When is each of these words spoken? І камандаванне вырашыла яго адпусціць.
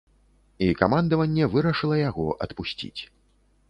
І 0.67 0.69
камандаванне 0.79 1.51
вырашыла 1.53 2.03
яго 2.09 2.29
адпусціць. 2.49 2.97